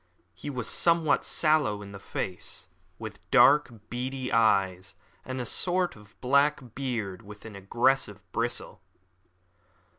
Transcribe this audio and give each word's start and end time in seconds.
He 0.33 0.49
was 0.49 0.67
somewhat 0.67 1.23
sallow 1.23 1.83
in 1.83 1.91
the 1.91 1.99
face, 1.99 2.65
with 2.97 3.19
dark, 3.29 3.69
beady 3.91 4.31
eyes, 4.33 4.95
and 5.23 5.39
a 5.39 5.45
short, 5.45 5.95
black 6.19 6.73
beard 6.73 7.21
with 7.21 7.45
an 7.45 7.55
aggressive 7.55 8.23
bristle. 8.31 8.81